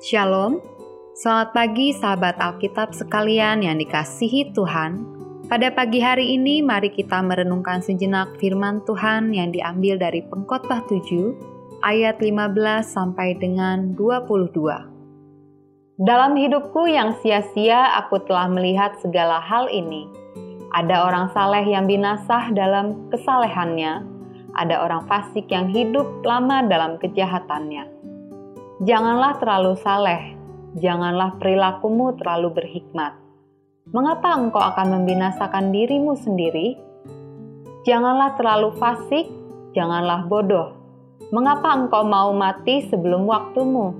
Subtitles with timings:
[0.00, 0.64] Shalom,
[1.12, 4.96] selamat pagi sahabat Alkitab sekalian yang dikasihi Tuhan.
[5.44, 11.84] Pada pagi hari ini mari kita merenungkan sejenak firman Tuhan yang diambil dari Pengkhotbah 7
[11.84, 12.32] ayat 15
[12.80, 16.00] sampai dengan 22.
[16.00, 20.08] Dalam hidupku yang sia-sia aku telah melihat segala hal ini.
[20.80, 24.00] Ada orang saleh yang binasah dalam kesalehannya,
[24.56, 27.99] ada orang fasik yang hidup lama dalam kejahatannya.
[28.80, 30.32] Janganlah terlalu saleh,
[30.80, 33.12] janganlah perilakumu terlalu berhikmat.
[33.92, 36.80] Mengapa engkau akan membinasakan dirimu sendiri?
[37.84, 39.28] Janganlah terlalu fasik,
[39.76, 40.72] janganlah bodoh.
[41.28, 43.92] Mengapa engkau mau mati sebelum waktumu?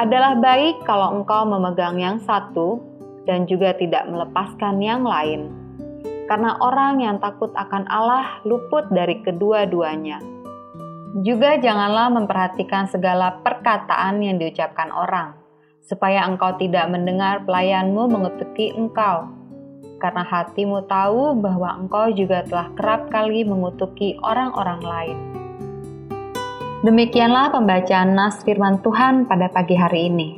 [0.00, 2.80] Adalah baik kalau engkau memegang yang satu
[3.28, 5.52] dan juga tidak melepaskan yang lain.
[6.32, 10.31] Karena orang yang takut akan Allah luput dari kedua-duanya
[11.20, 15.36] juga janganlah memperhatikan segala perkataan yang diucapkan orang,
[15.84, 19.28] supaya engkau tidak mendengar pelayanmu mengutuki engkau.
[20.00, 25.18] Karena hatimu tahu bahwa engkau juga telah kerap kali mengutuki orang-orang lain.
[26.82, 30.28] Demikianlah pembacaan nas firman Tuhan pada pagi hari ini.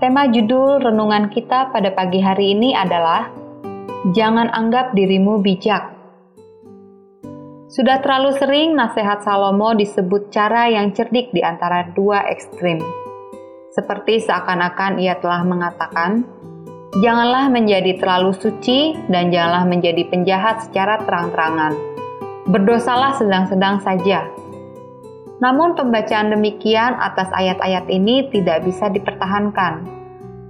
[0.00, 3.28] Tema judul renungan kita pada pagi hari ini adalah
[4.10, 6.01] Jangan anggap dirimu bijak
[7.72, 12.76] sudah terlalu sering nasihat Salomo disebut cara yang cerdik di antara dua ekstrim.
[13.72, 16.28] Seperti seakan-akan ia telah mengatakan,
[16.92, 21.72] Janganlah menjadi terlalu suci dan janganlah menjadi penjahat secara terang-terangan.
[22.52, 24.28] Berdosalah sedang-sedang saja.
[25.40, 29.88] Namun pembacaan demikian atas ayat-ayat ini tidak bisa dipertahankan.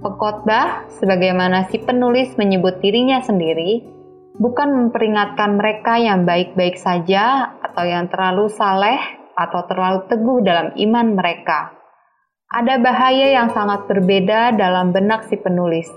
[0.03, 3.92] Pekotbah, sebagaimana si penulis menyebut dirinya sendiri,
[4.37, 8.97] bukan memperingatkan mereka yang baik-baik saja atau yang terlalu saleh
[9.33, 11.73] atau terlalu teguh dalam iman mereka.
[12.53, 15.89] Ada bahaya yang sangat berbeda dalam benak si penulis.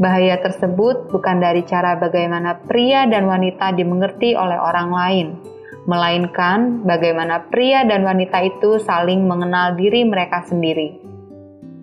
[0.00, 5.26] Bahaya tersebut bukan dari cara bagaimana pria dan wanita dimengerti oleh orang lain,
[5.84, 10.96] melainkan bagaimana pria dan wanita itu saling mengenal diri mereka sendiri.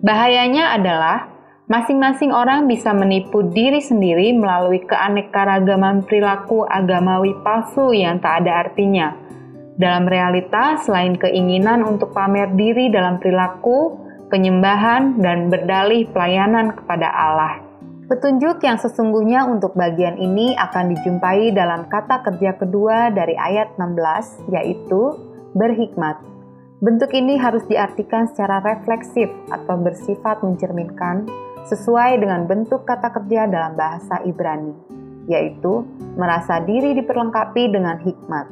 [0.02, 1.29] Bahayanya adalah
[1.70, 9.14] Masing-masing orang bisa menipu diri sendiri melalui keanekaragaman perilaku agamawi palsu yang tak ada artinya.
[9.78, 14.02] Dalam realitas, selain keinginan untuk pamer diri dalam perilaku,
[14.34, 17.62] penyembahan, dan berdalih pelayanan kepada Allah.
[18.10, 24.50] Petunjuk yang sesungguhnya untuk bagian ini akan dijumpai dalam kata kerja kedua dari ayat 16,
[24.50, 25.14] yaitu
[25.54, 26.18] berhikmat.
[26.80, 31.28] Bentuk ini harus diartikan secara refleksif atau bersifat mencerminkan
[31.68, 34.72] sesuai dengan bentuk kata kerja dalam bahasa Ibrani,
[35.28, 35.84] yaitu
[36.16, 38.48] merasa diri diperlengkapi dengan hikmat.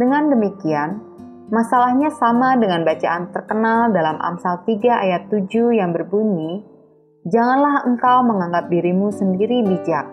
[0.00, 1.04] Dengan demikian,
[1.52, 6.64] masalahnya sama dengan bacaan terkenal dalam Amsal 3 ayat 7 yang berbunyi,
[7.28, 10.08] Janganlah engkau menganggap dirimu sendiri bijak.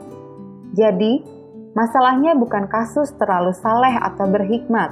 [0.76, 1.24] Jadi,
[1.72, 4.92] masalahnya bukan kasus terlalu saleh atau berhikmat.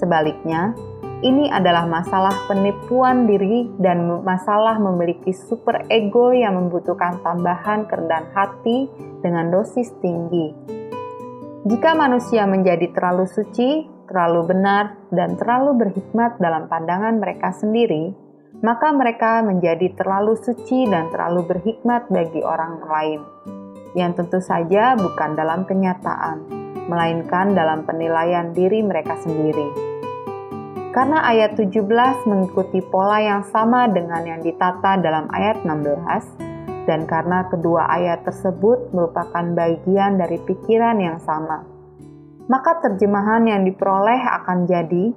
[0.00, 0.72] Sebaliknya,
[1.20, 8.88] ini adalah masalah penipuan diri dan masalah memiliki super ego yang membutuhkan tambahan kerendahan hati
[9.20, 10.56] dengan dosis tinggi.
[11.68, 18.16] Jika manusia menjadi terlalu suci, terlalu benar, dan terlalu berhikmat dalam pandangan mereka sendiri,
[18.64, 23.20] maka mereka menjadi terlalu suci dan terlalu berhikmat bagi orang lain,
[23.92, 26.48] yang tentu saja bukan dalam kenyataan,
[26.88, 29.99] melainkan dalam penilaian diri mereka sendiri.
[30.90, 37.46] Karena ayat 17 mengikuti pola yang sama dengan yang ditata dalam ayat 16, dan karena
[37.46, 41.62] kedua ayat tersebut merupakan bagian dari pikiran yang sama,
[42.50, 45.14] maka terjemahan yang diperoleh akan jadi,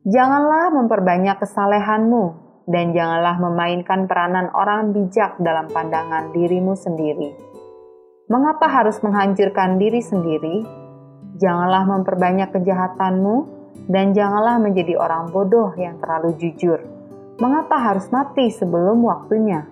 [0.00, 2.24] Janganlah memperbanyak kesalehanmu,
[2.64, 7.36] dan janganlah memainkan peranan orang bijak dalam pandangan dirimu sendiri.
[8.32, 10.64] Mengapa harus menghancurkan diri sendiri?
[11.36, 13.59] Janganlah memperbanyak kejahatanmu,
[13.90, 16.78] dan janganlah menjadi orang bodoh yang terlalu jujur.
[17.40, 19.66] Mengapa harus mati sebelum waktunya?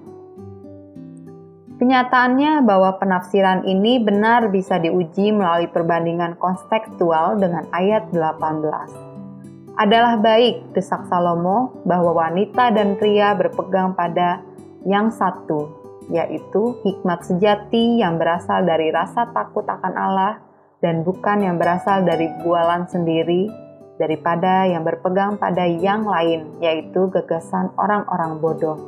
[1.78, 9.78] Kenyataannya bahwa penafsiran ini benar bisa diuji melalui perbandingan kontekstual dengan ayat 18.
[9.78, 14.42] Adalah baik, desak Salomo, bahwa wanita dan pria berpegang pada
[14.82, 15.70] yang satu,
[16.10, 20.42] yaitu hikmat sejati yang berasal dari rasa takut akan Allah
[20.82, 23.67] dan bukan yang berasal dari bualan sendiri
[23.98, 28.78] daripada yang berpegang pada yang lain, yaitu gagasan orang-orang bodoh.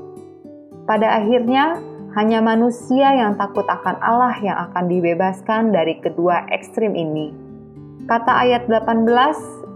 [0.86, 1.76] Pada akhirnya,
[2.14, 7.30] hanya manusia yang takut akan Allah yang akan dibebaskan dari kedua ekstrim ini.
[8.10, 9.06] Kata ayat 18,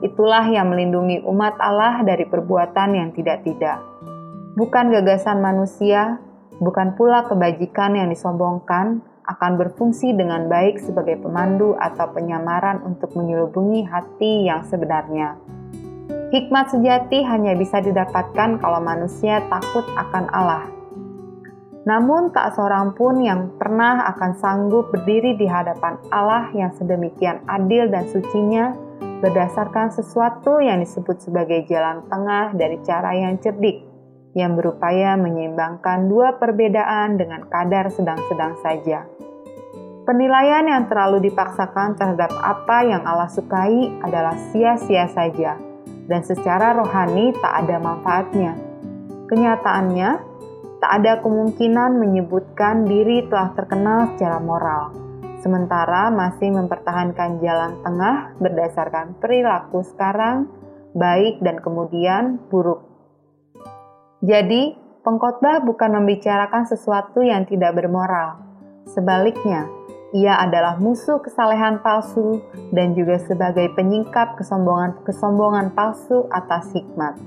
[0.02, 3.78] itulah yang melindungi umat Allah dari perbuatan yang tidak-tidak.
[4.58, 6.18] Bukan gagasan manusia,
[6.58, 13.84] bukan pula kebajikan yang disombongkan akan berfungsi dengan baik sebagai pemandu atau penyamaran untuk menyelubungi
[13.88, 15.40] hati yang sebenarnya.
[16.34, 20.64] Hikmat sejati hanya bisa didapatkan kalau manusia takut akan Allah.
[21.84, 27.92] Namun, tak seorang pun yang pernah akan sanggup berdiri di hadapan Allah yang sedemikian adil
[27.92, 28.72] dan sucinya
[29.20, 33.83] berdasarkan sesuatu yang disebut sebagai jalan tengah dari cara yang cerdik,
[34.34, 39.06] yang berupaya menyeimbangkan dua perbedaan dengan kadar sedang-sedang saja.
[40.04, 45.56] Penilaian yang terlalu dipaksakan terhadap apa yang Allah sukai adalah sia-sia saja,
[46.04, 48.52] dan secara rohani tak ada manfaatnya.
[49.24, 50.10] Kenyataannya,
[50.84, 54.92] tak ada kemungkinan menyebutkan diri telah terkenal secara moral,
[55.40, 60.52] sementara masih mempertahankan jalan tengah berdasarkan perilaku sekarang,
[60.92, 62.93] baik dan kemudian buruk.
[64.20, 68.38] Jadi, pengkhotbah bukan membicarakan sesuatu yang tidak bermoral.
[68.90, 69.64] Sebaliknya,
[70.12, 72.38] ia adalah musuh kesalehan palsu
[72.70, 77.18] dan juga sebagai penyingkap kesombongan-kesombongan palsu atas hikmat.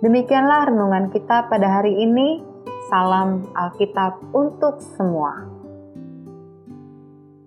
[0.00, 2.40] Demikianlah renungan kita pada hari ini.
[2.88, 5.49] Salam Alkitab untuk semua.